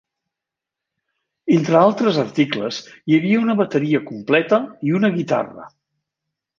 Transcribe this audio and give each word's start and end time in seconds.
Entre 1.57 1.77
altres 1.81 2.19
articles, 2.25 2.81
hi 3.05 3.21
havia 3.21 3.45
una 3.45 3.59
bateria 3.63 4.05
completa 4.11 4.63
i 4.91 4.99
una 5.03 5.17
guitarra. 5.23 5.73